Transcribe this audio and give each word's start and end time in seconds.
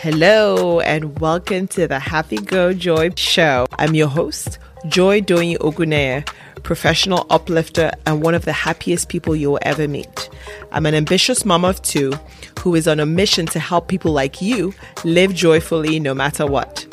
Hello, 0.00 0.78
and 0.78 1.18
welcome 1.18 1.66
to 1.66 1.88
the 1.88 1.98
Happy 1.98 2.36
Go 2.36 2.72
Joy 2.72 3.10
Show. 3.16 3.66
I'm 3.80 3.96
your 3.96 4.06
host, 4.06 4.60
Joy 4.86 5.20
Doyin 5.20 5.58
Ogunneye, 5.58 6.24
professional 6.62 7.26
uplifter 7.30 7.90
and 8.06 8.22
one 8.22 8.36
of 8.36 8.44
the 8.44 8.52
happiest 8.52 9.08
people 9.08 9.34
you'll 9.34 9.58
ever 9.62 9.88
meet. 9.88 10.30
I'm 10.70 10.86
an 10.86 10.94
ambitious 10.94 11.44
mom 11.44 11.64
of 11.64 11.82
two 11.82 12.12
who 12.60 12.76
is 12.76 12.86
on 12.86 13.00
a 13.00 13.06
mission 13.06 13.46
to 13.46 13.58
help 13.58 13.88
people 13.88 14.12
like 14.12 14.40
you 14.40 14.72
live 15.02 15.34
joyfully 15.34 15.98
no 15.98 16.14
matter 16.14 16.46
what. 16.46 16.86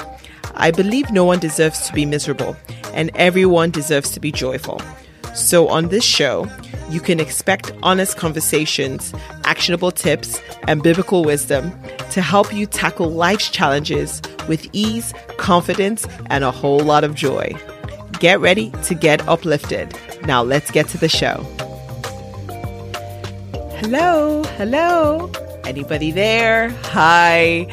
I 0.55 0.71
believe 0.71 1.11
no 1.11 1.25
one 1.25 1.37
deserves 1.37 1.85
to 1.85 1.93
be 1.93 2.07
miserable, 2.07 2.57
and 2.95 3.11
everyone 3.13 3.69
deserves 3.69 4.09
to 4.11 4.19
be 4.19 4.31
joyful. 4.31 4.81
So, 5.35 5.67
on 5.67 5.89
this 5.89 6.03
show, 6.03 6.49
you 6.89 6.99
can 6.99 7.19
expect 7.19 7.71
honest 7.83 8.17
conversations, 8.17 9.13
actionable 9.43 9.91
tips, 9.91 10.39
and 10.67 10.83
biblical 10.83 11.23
wisdom 11.23 11.71
to 12.11 12.21
help 12.21 12.53
you 12.53 12.65
tackle 12.65 13.11
life's 13.11 13.49
challenges 13.49 14.21
with 14.47 14.67
ease, 14.73 15.13
confidence, 15.37 16.07
and 16.27 16.43
a 16.43 16.51
whole 16.51 16.79
lot 16.79 17.03
of 17.03 17.15
joy. 17.15 17.53
Get 18.19 18.39
ready 18.39 18.71
to 18.83 18.95
get 18.95 19.27
uplifted. 19.27 19.97
Now, 20.25 20.43
let's 20.43 20.71
get 20.71 20.87
to 20.89 20.97
the 20.97 21.09
show. 21.09 21.43
Hello, 23.79 24.43
hello. 24.57 25.31
Anybody 25.65 26.11
there? 26.11 26.69
Hi. 26.69 27.67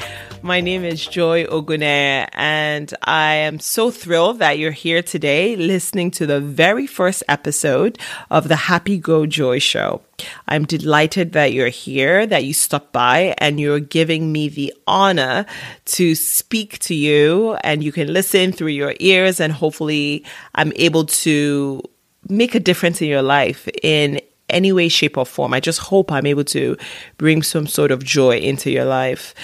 My 0.45 0.61
name 0.61 0.83
is 0.83 1.07
Joy 1.07 1.45
Ogunneye, 1.45 2.29
and 2.33 2.93
I 3.05 3.35
am 3.35 3.61
so 3.61 3.93
thrilled 3.93 4.41
that 4.41 4.59
you're 4.59 4.73
here 4.73 5.01
today 5.01 5.55
listening 5.55 6.11
to 6.13 6.27
the 6.27 6.41
very 6.41 6.89
first 6.89 7.23
episode 7.29 7.97
of 8.29 8.49
the 8.49 8.57
Happy 8.57 8.99
Go 8.99 9.25
Joy 9.25 9.61
Show. 9.61 10.03
I'm 10.49 10.65
delighted 10.65 11.31
that 11.35 11.53
you're 11.53 11.69
here, 11.69 12.27
that 12.27 12.45
you 12.45 12.55
stopped 12.55 12.91
by, 12.93 13.37
and 13.39 13.61
you're 13.61 13.79
giving 13.79 14.33
me 14.33 14.49
the 14.49 14.75
honor 14.85 15.47
to 15.85 16.17
speak 16.17 16.81
to 16.81 16.95
you, 16.95 17.55
and 17.63 17.85
you 17.85 17.93
can 17.93 18.13
listen 18.13 18.51
through 18.51 18.75
your 18.75 18.95
ears, 18.99 19.39
and 19.39 19.53
hopefully, 19.53 20.25
I'm 20.57 20.73
able 20.75 21.05
to 21.23 21.85
make 22.29 22.57
a 22.57 22.61
difference 22.61 23.01
in 23.01 23.07
your 23.07 23.23
life 23.23 23.69
in 23.81 24.21
any 24.51 24.73
way, 24.73 24.89
shape, 24.89 25.17
or 25.17 25.25
form. 25.25 25.55
I 25.55 25.61
just 25.61 25.79
hope 25.79 26.11
I'm 26.11 26.27
able 26.27 26.45
to 26.47 26.77
bring 27.17 27.45
some 27.45 27.69
sort 27.69 27.93
of 27.93 28.03
joy 28.03 28.39
into 28.39 28.73
your 28.73 28.87
life. 28.87 29.37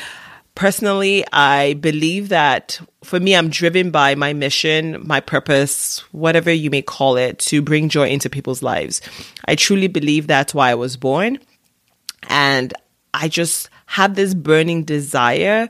Personally, 0.58 1.24
I 1.32 1.74
believe 1.74 2.30
that 2.30 2.80
for 3.04 3.20
me, 3.20 3.36
I'm 3.36 3.48
driven 3.48 3.92
by 3.92 4.16
my 4.16 4.32
mission, 4.32 5.06
my 5.06 5.20
purpose, 5.20 6.00
whatever 6.10 6.52
you 6.52 6.68
may 6.68 6.82
call 6.82 7.16
it, 7.16 7.38
to 7.38 7.62
bring 7.62 7.88
joy 7.88 8.08
into 8.08 8.28
people's 8.28 8.60
lives. 8.60 9.00
I 9.44 9.54
truly 9.54 9.86
believe 9.86 10.26
that's 10.26 10.52
why 10.52 10.72
I 10.72 10.74
was 10.74 10.96
born. 10.96 11.38
And 12.28 12.74
I 13.14 13.28
just 13.28 13.70
have 13.86 14.16
this 14.16 14.34
burning 14.34 14.82
desire 14.82 15.68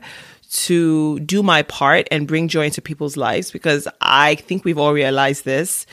to 0.53 1.19
do 1.19 1.43
my 1.43 1.61
part 1.61 2.07
and 2.09 2.27
bring 2.27 2.47
joy 2.47 2.65
into 2.65 2.81
people's 2.81 3.15
lives 3.15 3.51
because 3.51 3.87
I 4.01 4.33
think 4.33 4.65
we've 4.65 4.79
all 4.79 4.93
realized 4.93 5.45
this 5.45 5.85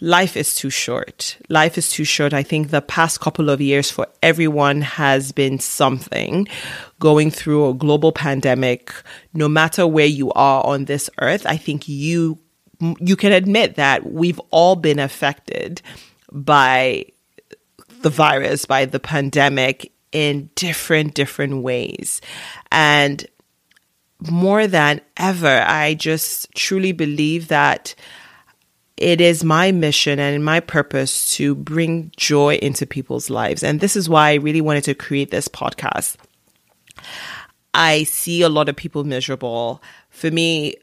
life 0.00 0.36
is 0.36 0.54
too 0.54 0.70
short. 0.70 1.38
Life 1.48 1.78
is 1.78 1.90
too 1.90 2.04
short. 2.04 2.32
I 2.32 2.42
think 2.42 2.70
the 2.70 2.82
past 2.82 3.20
couple 3.20 3.50
of 3.50 3.60
years 3.60 3.90
for 3.90 4.06
everyone 4.22 4.80
has 4.82 5.32
been 5.32 5.58
something 5.58 6.48
going 6.98 7.30
through 7.30 7.68
a 7.68 7.74
global 7.74 8.12
pandemic. 8.12 8.92
No 9.34 9.48
matter 9.48 9.86
where 9.86 10.06
you 10.06 10.32
are 10.32 10.64
on 10.64 10.84
this 10.84 11.10
earth, 11.20 11.46
I 11.46 11.56
think 11.56 11.88
you 11.88 12.38
you 13.00 13.16
can 13.16 13.32
admit 13.32 13.74
that 13.74 14.12
we've 14.12 14.40
all 14.50 14.76
been 14.76 15.00
affected 15.00 15.82
by 16.30 17.06
the 18.02 18.10
virus, 18.10 18.66
by 18.66 18.84
the 18.84 19.00
pandemic 19.00 19.92
in 20.12 20.48
different 20.54 21.14
different 21.14 21.62
ways. 21.62 22.20
And 22.70 23.26
more 24.30 24.66
than 24.66 25.00
ever, 25.16 25.64
I 25.66 25.94
just 25.94 26.52
truly 26.54 26.92
believe 26.92 27.48
that 27.48 27.94
it 28.98 29.20
is 29.20 29.44
my 29.44 29.72
mission 29.72 30.18
and 30.18 30.44
my 30.44 30.60
purpose 30.60 31.34
to 31.36 31.54
bring 31.54 32.12
joy 32.16 32.56
into 32.56 32.86
people's 32.86 33.30
lives. 33.30 33.62
And 33.62 33.80
this 33.80 33.96
is 33.96 34.08
why 34.08 34.30
I 34.30 34.34
really 34.34 34.60
wanted 34.60 34.84
to 34.84 34.94
create 34.94 35.30
this 35.30 35.48
podcast. 35.48 36.16
I 37.74 38.04
see 38.04 38.42
a 38.42 38.48
lot 38.48 38.68
of 38.68 38.76
people 38.76 39.04
miserable. 39.04 39.82
For 40.10 40.30
me, 40.30 40.74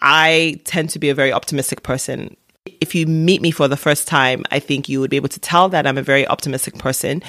I 0.00 0.60
tend 0.64 0.90
to 0.90 0.98
be 0.98 1.08
a 1.08 1.14
very 1.14 1.32
optimistic 1.32 1.82
person. 1.82 2.36
If 2.80 2.94
you 2.94 3.06
meet 3.06 3.42
me 3.42 3.50
for 3.50 3.66
the 3.66 3.76
first 3.76 4.06
time, 4.06 4.44
I 4.52 4.60
think 4.60 4.88
you 4.88 5.00
would 5.00 5.10
be 5.10 5.16
able 5.16 5.30
to 5.30 5.40
tell 5.40 5.68
that 5.70 5.86
I'm 5.86 5.98
a 5.98 6.02
very 6.02 6.28
optimistic 6.28 6.78
person. 6.78 7.22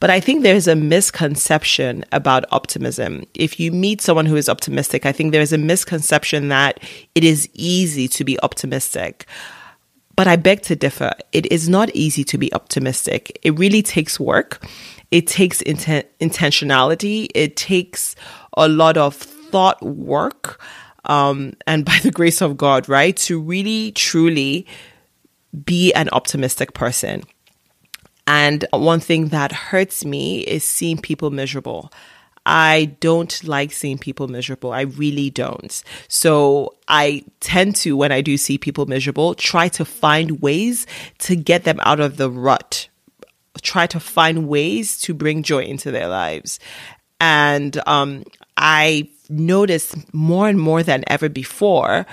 But 0.00 0.08
I 0.08 0.20
think 0.20 0.42
there's 0.42 0.68
a 0.68 0.76
misconception 0.76 2.04
about 2.10 2.44
optimism. 2.52 3.24
If 3.34 3.60
you 3.60 3.70
meet 3.70 4.00
someone 4.00 4.24
who 4.24 4.36
is 4.36 4.48
optimistic, 4.48 5.04
I 5.04 5.12
think 5.12 5.32
there's 5.32 5.52
a 5.52 5.58
misconception 5.58 6.48
that 6.48 6.80
it 7.14 7.24
is 7.24 7.50
easy 7.52 8.08
to 8.08 8.24
be 8.24 8.40
optimistic. 8.40 9.26
But 10.14 10.28
I 10.28 10.36
beg 10.36 10.62
to 10.62 10.76
differ. 10.76 11.12
It 11.32 11.50
is 11.50 11.68
not 11.68 11.90
easy 11.94 12.24
to 12.24 12.38
be 12.38 12.52
optimistic. 12.54 13.38
It 13.42 13.58
really 13.58 13.82
takes 13.82 14.20
work. 14.20 14.64
It 15.10 15.26
takes 15.26 15.62
inten- 15.62 16.04
intentionality. 16.20 17.28
It 17.34 17.56
takes 17.56 18.14
a 18.56 18.68
lot 18.68 18.96
of 18.96 19.14
thought 19.14 19.82
work. 19.82 20.60
Um, 21.06 21.54
and 21.66 21.84
by 21.84 21.98
the 22.02 22.10
grace 22.10 22.40
of 22.40 22.56
God, 22.56 22.88
right, 22.88 23.16
to 23.18 23.40
really 23.40 23.92
truly 23.92 24.66
be 25.64 25.92
an 25.94 26.08
optimistic 26.10 26.74
person. 26.74 27.22
And 28.26 28.64
one 28.72 29.00
thing 29.00 29.28
that 29.28 29.52
hurts 29.52 30.04
me 30.04 30.40
is 30.40 30.64
seeing 30.64 30.98
people 30.98 31.30
miserable. 31.30 31.92
I 32.46 32.96
don't 33.00 33.42
like 33.44 33.72
seeing 33.72 33.98
people 33.98 34.28
miserable. 34.28 34.72
I 34.72 34.82
really 34.82 35.30
don't. 35.30 35.82
So 36.08 36.76
I 36.88 37.24
tend 37.40 37.76
to, 37.76 37.96
when 37.96 38.12
I 38.12 38.20
do 38.20 38.36
see 38.36 38.58
people 38.58 38.86
miserable, 38.86 39.34
try 39.34 39.68
to 39.68 39.84
find 39.84 40.42
ways 40.42 40.86
to 41.20 41.36
get 41.36 41.64
them 41.64 41.80
out 41.82 42.00
of 42.00 42.16
the 42.16 42.30
rut. 42.30 42.88
Try 43.62 43.86
to 43.88 44.00
find 44.00 44.48
ways 44.48 45.00
to 45.02 45.14
bring 45.14 45.42
joy 45.42 45.64
into 45.64 45.90
their 45.90 46.08
lives. 46.08 46.60
And 47.20 47.80
um, 47.86 48.24
I 48.56 49.08
notice 49.30 49.94
more 50.12 50.48
and 50.48 50.60
more 50.60 50.82
than 50.82 51.04
ever 51.06 51.28
before, 51.28 52.04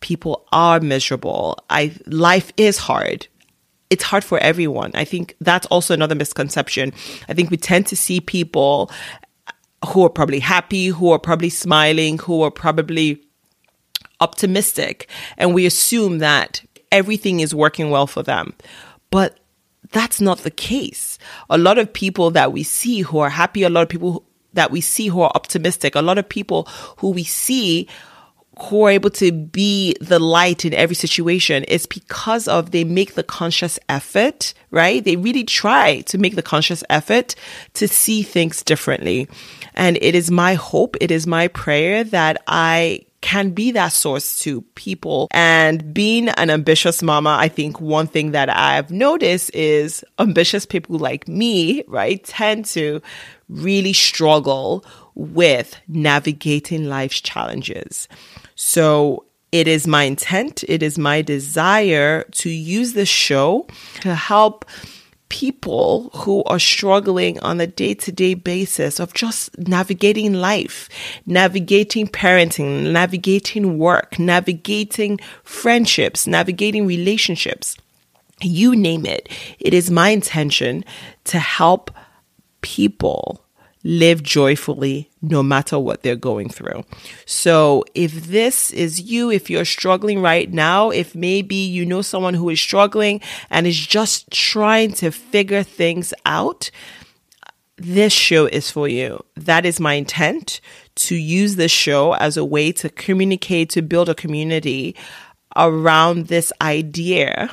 people 0.00 0.46
are 0.52 0.78
miserable. 0.80 1.58
I 1.68 1.94
life 2.06 2.52
is 2.56 2.78
hard 2.78 3.26
it's 3.90 4.02
hard 4.02 4.24
for 4.24 4.38
everyone. 4.38 4.90
I 4.94 5.04
think 5.04 5.36
that's 5.40 5.66
also 5.66 5.94
another 5.94 6.16
misconception. 6.16 6.92
I 7.28 7.34
think 7.34 7.50
we 7.50 7.56
tend 7.56 7.86
to 7.88 7.96
see 7.96 8.20
people 8.20 8.90
who 9.86 10.04
are 10.04 10.10
probably 10.10 10.40
happy, 10.40 10.88
who 10.88 11.10
are 11.10 11.18
probably 11.18 11.50
smiling, 11.50 12.18
who 12.18 12.42
are 12.42 12.50
probably 12.50 13.22
optimistic. 14.20 15.08
And 15.36 15.54
we 15.54 15.66
assume 15.66 16.18
that 16.18 16.62
everything 16.92 17.40
is 17.40 17.54
working 17.54 17.90
well 17.90 18.06
for 18.06 18.22
them. 18.22 18.54
But 19.10 19.38
that's 19.90 20.20
not 20.20 20.38
the 20.38 20.50
case. 20.50 21.18
A 21.50 21.58
lot 21.58 21.78
of 21.78 21.92
people 21.92 22.30
that 22.32 22.52
we 22.52 22.62
see 22.62 23.02
who 23.02 23.18
are 23.18 23.30
happy, 23.30 23.62
a 23.62 23.70
lot 23.70 23.82
of 23.82 23.88
people 23.88 24.24
that 24.54 24.70
we 24.70 24.80
see 24.80 25.08
who 25.08 25.20
are 25.20 25.32
optimistic, 25.34 25.94
a 25.94 26.02
lot 26.02 26.18
of 26.18 26.28
people 26.28 26.64
who 26.98 27.10
we 27.10 27.24
see 27.24 27.88
who 28.58 28.84
are 28.84 28.90
able 28.90 29.10
to 29.10 29.32
be 29.32 29.94
the 30.00 30.18
light 30.18 30.64
in 30.64 30.74
every 30.74 30.94
situation 30.94 31.64
is 31.64 31.86
because 31.86 32.46
of 32.46 32.70
they 32.70 32.84
make 32.84 33.14
the 33.14 33.22
conscious 33.22 33.78
effort, 33.88 34.54
right? 34.70 35.04
They 35.04 35.16
really 35.16 35.44
try 35.44 36.02
to 36.02 36.18
make 36.18 36.36
the 36.36 36.42
conscious 36.42 36.84
effort 36.88 37.34
to 37.74 37.88
see 37.88 38.22
things 38.22 38.62
differently. 38.62 39.28
And 39.74 39.98
it 40.00 40.14
is 40.14 40.30
my 40.30 40.54
hope, 40.54 40.96
it 41.00 41.10
is 41.10 41.26
my 41.26 41.48
prayer 41.48 42.04
that 42.04 42.42
I 42.46 43.06
can 43.24 43.52
be 43.52 43.70
that 43.70 43.88
source 43.88 44.38
to 44.40 44.60
people. 44.74 45.28
And 45.30 45.94
being 45.94 46.28
an 46.28 46.50
ambitious 46.50 47.02
mama, 47.02 47.34
I 47.40 47.48
think 47.48 47.80
one 47.80 48.06
thing 48.06 48.32
that 48.32 48.50
I've 48.50 48.90
noticed 48.90 49.50
is 49.54 50.04
ambitious 50.18 50.66
people 50.66 50.98
like 50.98 51.26
me, 51.26 51.84
right, 51.88 52.22
tend 52.22 52.66
to 52.66 53.00
really 53.48 53.94
struggle 53.94 54.84
with 55.14 55.74
navigating 55.88 56.84
life's 56.84 57.22
challenges. 57.22 58.08
So 58.56 59.24
it 59.52 59.68
is 59.68 59.86
my 59.86 60.02
intent, 60.02 60.62
it 60.68 60.82
is 60.82 60.98
my 60.98 61.22
desire 61.22 62.24
to 62.24 62.50
use 62.50 62.92
this 62.92 63.08
show 63.08 63.66
to 64.02 64.14
help 64.14 64.66
people 65.28 66.10
who 66.14 66.44
are 66.44 66.58
struggling 66.58 67.38
on 67.40 67.60
a 67.60 67.66
day 67.66 67.94
to 67.94 68.12
day 68.12 68.34
basis 68.34 69.00
of 69.00 69.14
just 69.14 69.56
navigating 69.58 70.34
life, 70.34 70.88
navigating 71.26 72.06
parenting, 72.06 72.92
navigating 72.92 73.78
work, 73.78 74.18
navigating 74.18 75.18
friendships, 75.42 76.26
navigating 76.26 76.86
relationships. 76.86 77.76
You 78.40 78.76
name 78.76 79.06
it. 79.06 79.28
It 79.58 79.74
is 79.74 79.90
my 79.90 80.10
intention 80.10 80.84
to 81.24 81.38
help 81.38 81.90
people 82.60 83.43
live 83.84 84.22
joyfully 84.22 85.10
no 85.20 85.42
matter 85.42 85.78
what 85.78 86.02
they're 86.02 86.16
going 86.16 86.48
through. 86.48 86.84
So 87.26 87.84
if 87.94 88.26
this 88.26 88.70
is 88.72 89.00
you, 89.00 89.30
if 89.30 89.50
you're 89.50 89.66
struggling 89.66 90.20
right 90.20 90.50
now, 90.50 90.90
if 90.90 91.14
maybe 91.14 91.54
you 91.54 91.84
know 91.84 92.02
someone 92.02 92.34
who 92.34 92.48
is 92.48 92.60
struggling 92.60 93.20
and 93.50 93.66
is 93.66 93.78
just 93.78 94.30
trying 94.30 94.92
to 94.94 95.10
figure 95.10 95.62
things 95.62 96.14
out, 96.24 96.70
this 97.76 98.12
show 98.12 98.46
is 98.46 98.70
for 98.70 98.88
you. 98.88 99.22
That 99.36 99.66
is 99.66 99.80
my 99.80 99.94
intent 99.94 100.60
to 100.96 101.16
use 101.16 101.56
this 101.56 101.72
show 101.72 102.14
as 102.14 102.36
a 102.36 102.44
way 102.44 102.72
to 102.72 102.88
communicate, 102.88 103.68
to 103.70 103.82
build 103.82 104.08
a 104.08 104.14
community 104.14 104.96
around 105.56 106.28
this 106.28 106.52
idea, 106.60 107.50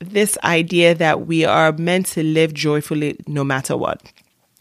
this 0.00 0.36
idea 0.42 0.94
that 0.94 1.26
we 1.26 1.44
are 1.44 1.72
meant 1.72 2.06
to 2.06 2.22
live 2.22 2.54
joyfully 2.54 3.18
no 3.26 3.44
matter 3.44 3.76
what. 3.76 4.02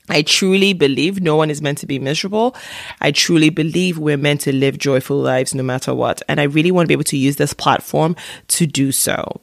I 0.10 0.24
truly 0.24 0.74
believe 0.74 1.22
no 1.22 1.36
one 1.36 1.50
is 1.50 1.62
meant 1.62 1.78
to 1.80 1.86
be 1.86 2.00
miserable. 2.00 2.56
I 3.00 3.12
truly 3.12 3.50
believe 3.50 3.98
we're 3.98 4.18
meant 4.18 4.42
to 4.42 4.54
live 4.54 4.78
joyful 4.78 5.18
lives 5.18 5.54
no 5.54 5.64
matter 5.64 5.94
what. 5.94 6.22
And 6.28 6.40
I 6.40 6.44
really 6.44 6.72
want 6.72 6.86
to 6.86 6.88
be 6.88 6.94
able 6.94 7.04
to 7.06 7.18
use 7.18 7.36
this 7.36 7.54
platform 7.54 8.16
to 8.50 8.66
do 8.66 8.92
so. 8.92 9.42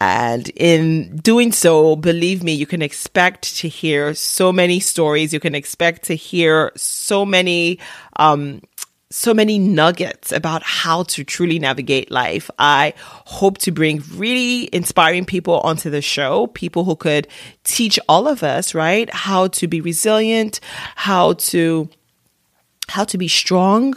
And 0.00 0.48
in 0.50 1.16
doing 1.16 1.50
so, 1.50 1.96
believe 1.96 2.44
me, 2.44 2.52
you 2.52 2.66
can 2.66 2.82
expect 2.82 3.56
to 3.56 3.68
hear 3.68 4.14
so 4.14 4.52
many 4.52 4.78
stories. 4.78 5.32
You 5.32 5.40
can 5.40 5.56
expect 5.56 6.04
to 6.04 6.14
hear 6.14 6.70
so 6.76 7.26
many, 7.26 7.80
um, 8.16 8.62
so 9.10 9.32
many 9.32 9.58
nuggets 9.58 10.32
about 10.32 10.62
how 10.62 11.02
to 11.04 11.24
truly 11.24 11.58
navigate 11.58 12.10
life. 12.10 12.50
I 12.58 12.92
hope 13.24 13.58
to 13.58 13.72
bring 13.72 14.02
really 14.14 14.68
inspiring 14.72 15.24
people 15.24 15.60
onto 15.60 15.88
the 15.88 16.02
show, 16.02 16.48
people 16.48 16.84
who 16.84 16.94
could 16.94 17.26
teach 17.64 17.98
all 18.08 18.28
of 18.28 18.42
us, 18.42 18.74
right? 18.74 19.08
How 19.12 19.48
to 19.48 19.66
be 19.66 19.80
resilient, 19.80 20.60
how 20.94 21.34
to, 21.34 21.88
how 22.88 23.04
to 23.04 23.16
be 23.16 23.28
strong, 23.28 23.94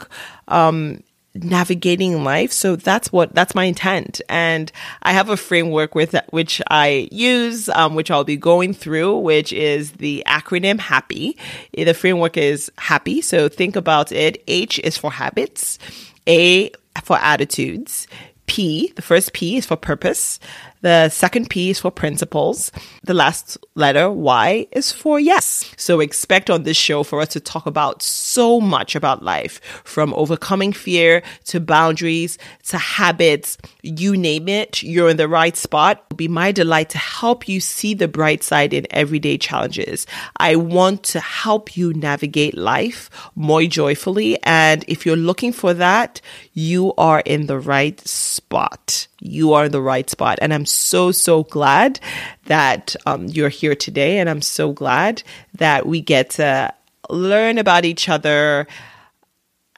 um, 0.48 1.04
navigating 1.34 2.24
life. 2.24 2.52
So 2.52 2.76
that's 2.76 3.12
what 3.12 3.34
that's 3.34 3.56
my 3.56 3.66
intent, 3.66 4.22
and 4.28 4.72
I 5.04 5.14
have 5.14 5.30
a 5.30 5.38
framework 5.38 5.96
with 5.96 6.16
which 6.30 6.62
I 6.70 7.08
use, 7.12 7.70
um, 7.70 7.96
which 7.96 8.12
I'll 8.12 8.24
be 8.24 8.38
going 8.38 8.74
through, 8.74 9.18
which 9.20 9.54
is 9.54 9.94
the 9.94 10.24
acronym 10.28 10.80
HAPPY. 10.80 11.38
The 11.74 11.94
framework 11.94 12.38
is 12.38 12.72
HAPPY. 12.78 13.24
So 13.24 13.50
think 13.50 13.76
about 13.76 14.12
it. 14.12 14.44
H 14.48 14.80
is 14.80 14.98
for 14.98 15.12
habits, 15.12 15.80
A 16.28 16.72
for 17.04 17.18
attitudes, 17.18 18.08
P. 18.48 18.92
The 18.96 19.02
first 19.02 19.34
P 19.34 19.58
is 19.58 19.66
for 19.66 19.78
purpose. 19.78 20.40
The 20.82 21.10
second 21.10 21.50
P 21.50 21.70
is 21.70 21.80
for 21.80 21.92
principles. 21.92 22.72
The 23.04 23.14
last 23.14 23.58
letter, 23.76 24.12
Y, 24.12 24.68
is 24.72 24.92
for 24.92 25.20
yes. 25.20 25.72
So 25.78 26.00
expect 26.00 26.50
on 26.50 26.64
this 26.64 26.78
show 26.78 27.04
for 27.04 27.22
us 27.22 27.30
to 27.30 27.40
talk 27.40 27.68
about 27.68 28.02
so 28.02 28.60
much 28.60 28.96
about 28.96 29.24
life 29.24 29.62
from 29.84 30.14
overcoming 30.16 30.74
fear 30.74 31.22
to 31.46 31.60
boundaries 31.60 32.38
to 32.70 32.78
habits, 32.78 33.58
you 33.84 34.18
name 34.18 34.48
it, 34.48 34.82
you're 34.82 35.10
in 35.10 35.18
the 35.18 35.28
right 35.28 35.56
spot. 35.56 36.04
It'll 36.08 36.18
be 36.18 36.28
my 36.28 36.52
delight 36.52 36.90
to 36.90 36.98
help 36.98 37.48
you 37.48 37.60
see 37.60 37.94
the 37.94 38.08
bright 38.08 38.44
side 38.44 38.74
in 38.74 38.88
everyday 38.90 39.38
challenges. 39.38 40.08
I 40.38 40.56
want 40.56 41.04
to 41.04 41.20
help 41.20 41.78
you 41.78 41.94
navigate 41.94 42.58
life 42.58 43.10
more 43.36 43.64
joyfully. 43.64 44.42
And 44.44 44.84
if 44.88 45.06
you're 45.06 45.16
looking 45.16 45.54
for 45.54 45.74
that, 45.76 46.22
you 46.54 46.94
are 46.98 47.22
in 47.22 47.46
the 47.46 47.60
right 47.60 48.00
spot 48.08 49.08
you 49.22 49.54
are 49.54 49.66
in 49.66 49.72
the 49.72 49.82
right 49.82 50.10
spot. 50.10 50.40
And 50.42 50.54
I'm 50.54 50.66
so, 50.66 51.12
so 51.12 51.44
glad 51.44 52.00
that 52.46 52.96
um, 53.06 53.28
you're 53.28 53.50
here 53.50 53.76
today. 53.76 54.18
And 54.18 54.30
I'm 54.30 54.42
so 54.42 54.74
glad 54.74 55.24
that 55.54 55.86
we 55.86 56.02
get 56.02 56.32
to 56.32 56.74
learn 57.10 57.58
about 57.58 57.86
each 57.86 58.10
other 58.10 58.68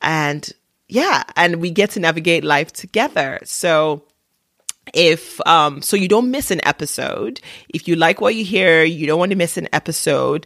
and 0.01 0.49
yeah, 0.87 1.23
and 1.35 1.57
we 1.57 1.71
get 1.71 1.91
to 1.91 1.99
navigate 1.99 2.43
life 2.43 2.71
together. 2.71 3.39
So, 3.45 4.03
if 4.93 5.39
um 5.47 5.81
so 5.81 5.95
you 5.95 6.09
don't 6.09 6.29
miss 6.29 6.51
an 6.51 6.59
episode 6.67 7.39
if 7.69 7.87
you 7.87 7.95
like 7.95 8.19
what 8.19 8.35
you 8.35 8.43
hear 8.43 8.83
you 8.83 9.07
don't 9.07 9.17
want 9.17 9.31
to 9.31 9.37
miss 9.37 9.55
an 9.55 9.69
episode 9.71 10.45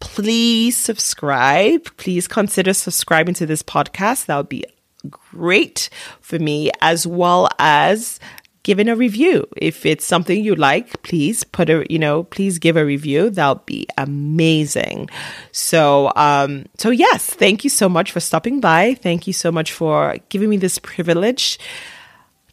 please 0.00 0.74
subscribe 0.74 1.84
please 1.98 2.26
consider 2.26 2.72
subscribing 2.72 3.34
to 3.34 3.44
this 3.44 3.62
podcast 3.62 4.24
that 4.24 4.36
would 4.38 4.48
be 4.48 4.64
great 5.10 5.88
for 6.20 6.38
me, 6.38 6.70
as 6.80 7.06
well 7.06 7.48
as 7.58 8.20
giving 8.66 8.88
a 8.88 8.96
review. 8.96 9.46
If 9.56 9.86
it's 9.86 10.04
something 10.04 10.42
you 10.42 10.56
like, 10.56 11.00
please 11.02 11.44
put 11.44 11.70
a, 11.70 11.86
you 11.88 12.00
know, 12.00 12.24
please 12.24 12.58
give 12.58 12.76
a 12.76 12.84
review. 12.84 13.30
That'll 13.30 13.62
be 13.64 13.86
amazing. 13.96 15.08
So, 15.52 16.12
um, 16.16 16.66
so 16.76 16.90
yes, 16.90 17.26
thank 17.26 17.62
you 17.62 17.70
so 17.70 17.88
much 17.88 18.10
for 18.10 18.18
stopping 18.18 18.60
by. 18.60 18.94
Thank 18.94 19.28
you 19.28 19.32
so 19.32 19.52
much 19.52 19.72
for 19.72 20.16
giving 20.30 20.50
me 20.50 20.56
this 20.56 20.80
privilege 20.80 21.60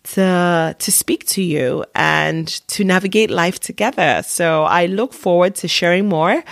to 0.03 0.75
to 0.77 0.91
speak 0.91 1.25
to 1.27 1.41
you 1.41 1.83
and 1.95 2.47
to 2.67 2.83
navigate 2.83 3.31
life 3.31 3.59
together. 3.59 4.21
So 4.23 4.63
I 4.63 4.85
look 4.85 5.13
forward 5.13 5.55
to 5.55 5.67
sharing 5.67 6.07
more 6.09 6.43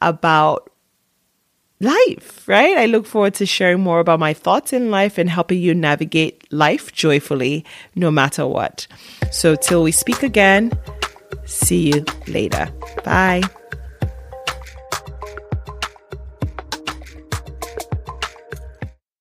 about 0.00 0.70
life, 1.80 2.48
right? 2.48 2.76
I 2.76 2.86
look 2.86 3.06
forward 3.06 3.34
to 3.34 3.46
sharing 3.46 3.80
more 3.80 4.00
about 4.00 4.20
my 4.20 4.34
thoughts 4.34 4.72
in 4.72 4.90
life 4.90 5.18
and 5.18 5.30
helping 5.30 5.60
you 5.60 5.74
navigate 5.74 6.50
life 6.52 6.92
joyfully 6.92 7.64
no 7.94 8.10
matter 8.10 8.46
what. 8.46 8.86
So, 9.30 9.54
till 9.54 9.82
we 9.82 9.92
speak 9.92 10.22
again, 10.22 10.72
see 11.44 11.92
you 11.92 12.04
later. 12.26 12.70
Bye. 13.04 13.42